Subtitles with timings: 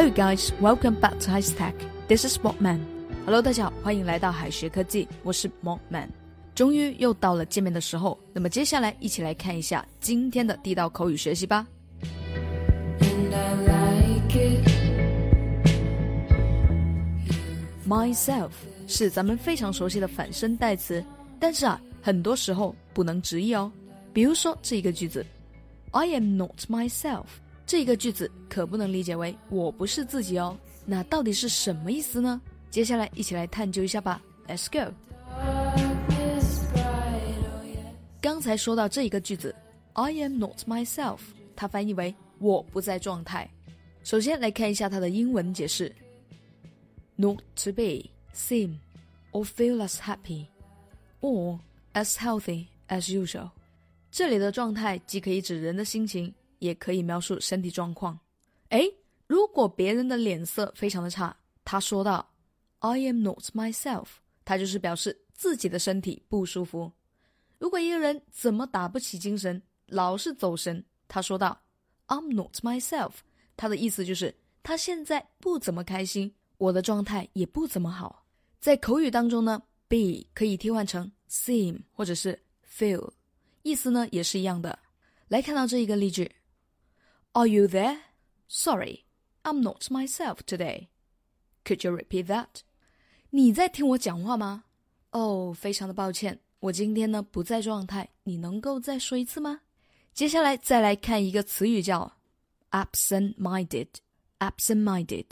[0.00, 0.50] Hello, guys.
[0.62, 1.74] Welcome back to High Tech.
[2.08, 2.80] This is Mockman.
[3.26, 6.08] Hello，大家好，欢迎来到海学科技，我是 Mockman。
[6.54, 11.66] 终于又到了见面的时候，那么接下来一起来看一下今天的地道口语学习吧。
[17.86, 18.52] Myself
[18.86, 21.04] 是咱们非常熟悉的反身代词，
[21.38, 23.70] 但是啊，很多时候不能直译哦。
[24.14, 25.22] 比如说这一个句子
[25.90, 27.26] ，I am not myself。
[27.70, 32.42] 这个句子可不能理解为我不是自己哦，那到底是什么意思呢？
[32.68, 34.20] 接下来一起来探究一下吧。
[34.48, 34.92] Let's go。
[38.20, 39.54] 刚才说到这一个句子
[39.92, 41.20] ，I am not myself，
[41.54, 43.48] 它翻译为我不在状态。
[44.02, 45.94] 首先来看一下它的英文解释
[47.14, 48.78] ：not to be, seem,
[49.30, 50.46] or feel as happy,
[51.20, 51.60] or
[51.92, 53.48] as healthy as usual。
[54.10, 56.34] 这里的状态既可以指人的心情。
[56.60, 58.18] 也可以描述身体状况。
[58.68, 58.88] 哎，
[59.26, 62.32] 如果别人的脸色非常的差，他说道
[62.78, 64.06] “I am not myself”，
[64.44, 66.92] 他就是表示自己的身体不舒服。
[67.58, 71.60] 如果一个人怎么打不起精神，老是走神，他说道
[72.06, 73.12] “I'm not myself”，
[73.56, 78.24] 他的意思就是他现在不怎么开心，我的状态也不怎么好。
[78.60, 83.10] 在口语当中呢，be 可以替换成 seem 或者是 feel，
[83.62, 84.78] 意思呢也是一样的。
[85.28, 86.30] 来看到这一个例句。
[87.32, 87.96] Are you there?
[88.48, 89.04] Sorry,
[89.44, 90.88] I'm not myself today.
[91.64, 92.62] Could you repeat that?
[93.30, 94.64] 你在听我讲话吗？
[95.12, 98.08] 哦，非常的抱歉，我今天呢不在状态。
[98.24, 99.60] 你能够再说一次吗？
[100.12, 102.12] 接下来再来看一个词语叫
[102.72, 103.86] absent-minded。
[104.40, 105.26] absent-minded，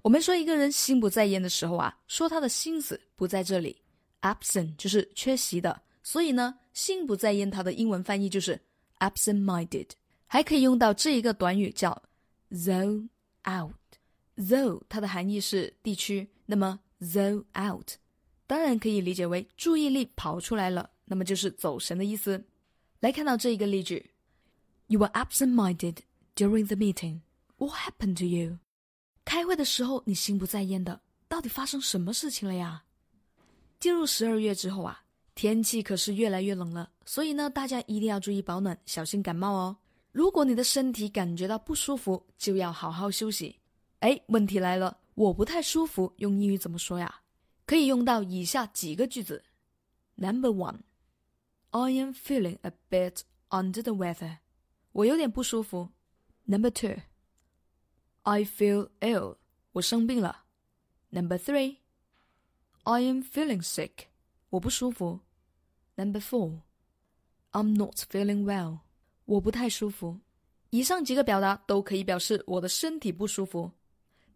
[0.00, 3.76] 我们说一个人心不在焉的时候啊，说他的心思不在这里。
[4.22, 8.58] absent 就是缺席的，所以呢，心不在焉，它的英文翻译就是
[9.00, 9.90] absent-minded。
[10.26, 12.02] 还可以用到这一个短语叫
[12.50, 13.08] zone
[13.48, 13.72] out。
[14.36, 17.92] zone 它的含义是地区，那么 zone out
[18.46, 22.44] 当然可以理解为注意力跑出来了，那么就是走神的意思。
[23.00, 24.10] 来看到这一个例句
[24.88, 25.98] ：You were absent-minded
[26.34, 27.20] during the meeting.
[27.56, 28.58] What happened to you？
[29.24, 32.84] 开会的时候你心不在焉的，到底发生什么事情了呀？
[33.80, 35.02] 进入十二月之后啊，
[35.34, 39.76] 天气可是越来越冷了，所以呢，大家一定要注意保暖，小心感冒哦。
[40.16, 43.60] 如果你的身体感觉到不舒服，就要好好休息。
[43.98, 47.20] 哎，问题来了，我不太舒服，用英语怎么说呀？
[47.66, 49.44] 可以用到以下几个句子
[50.14, 50.78] ：Number one,
[51.68, 54.38] I am feeling a bit under the weather。
[54.92, 55.90] 我有点不舒服。
[56.44, 57.02] Number two,
[58.22, 59.36] I feel ill。
[59.72, 60.44] 我生病了。
[61.10, 61.76] Number three,
[62.84, 64.06] I am feeling sick。
[64.48, 65.20] 我不舒服。
[65.96, 66.60] Number four,
[67.52, 68.78] I'm not feeling well。
[69.26, 70.18] 我不太舒服。
[70.70, 73.70] 以上几个表达都可以表示我的身体不舒服。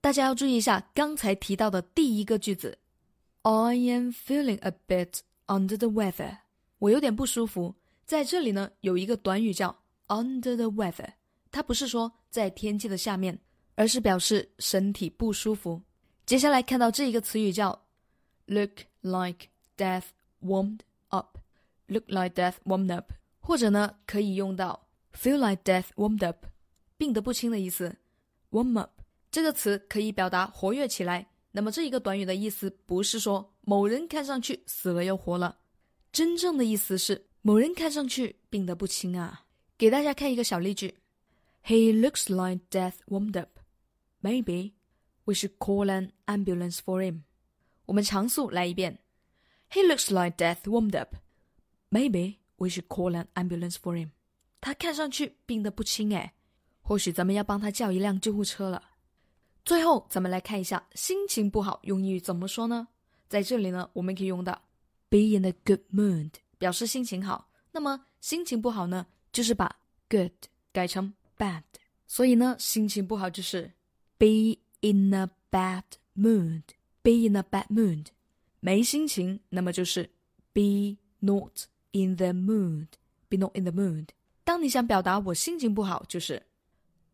[0.00, 2.78] 大家要注意一下刚才提到的第一个句子
[3.42, 6.38] ，I am feeling a bit under the weather。
[6.78, 7.74] 我有点不舒服。
[8.04, 9.74] 在这里呢，有一个短语叫
[10.08, 11.08] under the weather，
[11.50, 13.38] 它不是说在天气的下面，
[13.74, 15.80] 而是表示身体不舒服。
[16.26, 17.70] 接下来看到这一个词语叫
[18.46, 20.04] look like death
[20.42, 21.38] warmed up。
[21.86, 23.12] look like death warmed up。
[23.46, 26.46] 或者呢，可以用到 feel like death warmed up，
[26.96, 27.94] 病得不轻的意思。
[28.50, 31.26] warm up 这个词可以表达活跃起来。
[31.52, 35.58] 那么这一个短语的意思不是说某人看上去死了又活了，
[36.10, 39.44] 真正的意思是某人看上去病得不轻啊。
[39.76, 40.94] 给大家看一个小例句
[41.66, 43.58] ：He looks like death warmed up.
[44.22, 44.72] Maybe
[45.24, 47.24] we should call an ambulance for him.
[47.84, 49.00] 我们常速来一遍
[49.70, 51.16] ：He looks like death warmed up.
[51.90, 52.36] Maybe.
[52.56, 54.10] We should call an ambulance for him。
[54.60, 56.34] 他看上去病得不轻哎，
[56.82, 58.82] 或许咱们要帮他叫一辆救护车了。
[59.64, 62.88] 最后，咱们来看一下心情不好用英语怎么说呢？
[63.28, 64.52] 在这里呢，我们可以用到
[65.08, 67.50] be in a good mood，表示心情好。
[67.72, 69.76] 那么心情不好呢，就是把
[70.08, 70.32] good
[70.72, 71.62] 改成 bad。
[72.06, 73.72] 所以呢，心情不好就是
[74.18, 75.84] be in a bad
[76.16, 76.62] mood。
[77.02, 78.06] be in a bad mood，
[78.60, 80.08] 没心情，那么就是
[80.54, 81.66] be not。
[81.94, 82.88] in the mood,
[83.30, 84.08] be not in the mood.
[84.44, 86.42] 当你想表达我心情不好，就是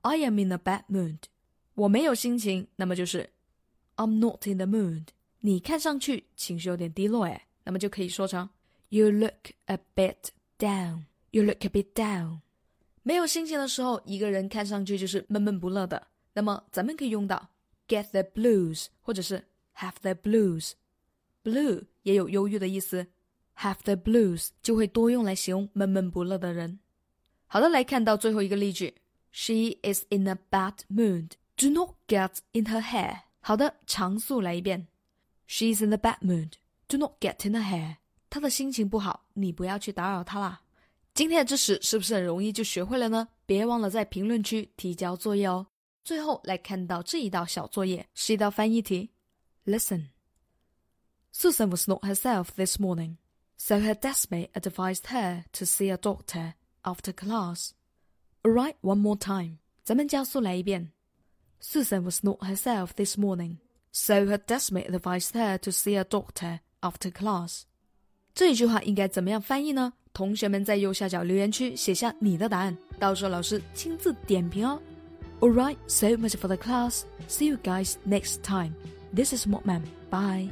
[0.01, 1.19] I am in a bad mood.
[1.75, 3.31] 我没有心情，那么就是
[3.97, 5.09] I'm not in the mood.
[5.41, 8.49] 你看上去情绪有点低落，哎，那么就可以说成
[8.89, 11.05] You look a bit down.
[11.31, 12.41] You look a bit down.
[13.03, 16.09] 没有心情的时候，一个人看上去就是闷闷不乐的。
[16.33, 17.51] 那么咱们可以用到
[17.87, 19.45] get the blues，或者是
[19.77, 20.73] have the blues。
[21.43, 23.07] blue 也有忧郁的意思。
[23.61, 26.81] have the blues 就会多用来形容闷闷不乐的人。
[27.47, 28.95] 好的，来看到最后一个例句
[29.33, 31.33] ，She is in a bad mood.
[31.57, 33.23] Do not get in her hair.
[33.41, 34.87] 好的，常速来一遍
[35.47, 36.53] ，She is in a bad mood.
[36.89, 37.97] Do not get in her hair.
[38.29, 40.63] 她的心情不好，你不要去打扰她啦。
[41.13, 43.29] 今天的知识是不是很容易就学会了呢？
[43.45, 45.67] 别忘了在评论区提交作业哦。
[46.05, 49.11] 最后来看到这一道小作业，是一道翻译题。
[49.67, 50.07] Listen.
[51.33, 53.17] Susan was not herself this morning
[53.61, 57.75] so her desmate advised her to see a doctor after class.
[58.43, 59.59] Alright, one more time.
[59.85, 60.93] 咱们加速来一遍.
[61.61, 63.59] Susan was not herself this morning,
[63.93, 67.65] so her desmate advised her to see a doctor after class.
[68.35, 69.93] 这一句话应该怎么样翻译呢？
[70.15, 74.81] 同学们在右下角留言区写下你的答案，到时候老师亲自点评哦。
[75.41, 77.03] Alright, so much for the class.
[77.29, 78.73] See you guys next time.
[79.15, 79.83] This is Motman.
[80.09, 80.51] Bye.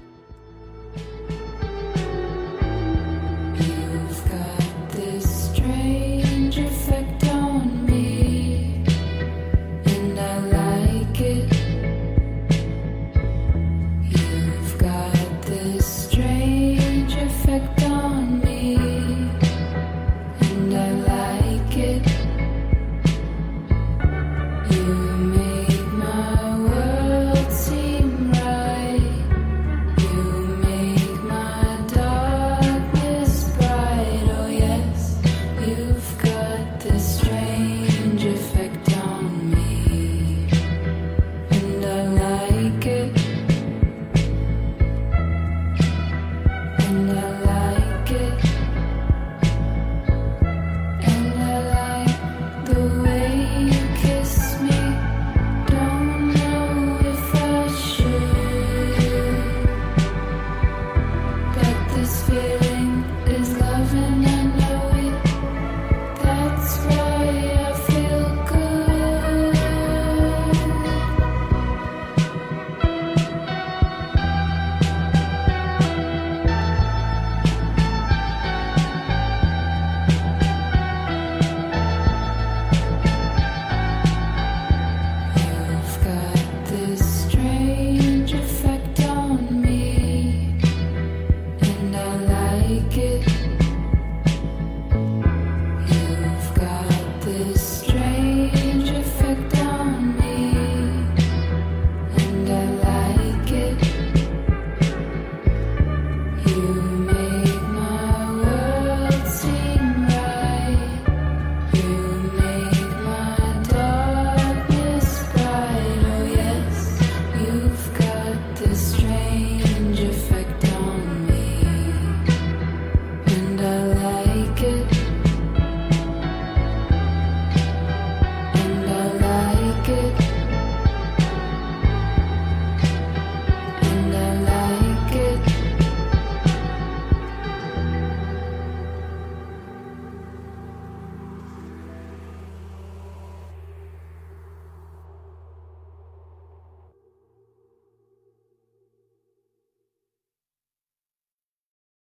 [106.48, 106.87] you.